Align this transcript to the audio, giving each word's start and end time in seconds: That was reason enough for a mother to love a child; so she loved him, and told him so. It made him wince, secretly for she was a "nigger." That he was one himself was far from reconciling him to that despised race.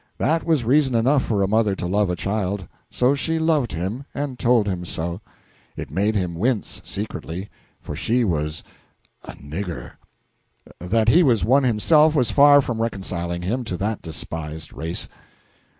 That 0.17 0.43
was 0.43 0.65
reason 0.65 0.95
enough 0.95 1.23
for 1.23 1.43
a 1.43 1.47
mother 1.47 1.75
to 1.75 1.85
love 1.85 2.09
a 2.09 2.15
child; 2.15 2.67
so 2.89 3.13
she 3.13 3.37
loved 3.37 3.71
him, 3.73 4.03
and 4.15 4.39
told 4.39 4.67
him 4.67 4.83
so. 4.83 5.21
It 5.77 5.91
made 5.91 6.15
him 6.15 6.33
wince, 6.33 6.81
secretly 6.83 7.51
for 7.79 7.95
she 7.95 8.23
was 8.23 8.63
a 9.23 9.33
"nigger." 9.33 9.91
That 10.79 11.09
he 11.09 11.21
was 11.21 11.45
one 11.45 11.61
himself 11.65 12.15
was 12.15 12.31
far 12.31 12.61
from 12.61 12.81
reconciling 12.81 13.43
him 13.43 13.63
to 13.65 13.77
that 13.77 14.01
despised 14.01 14.73
race. 14.73 15.07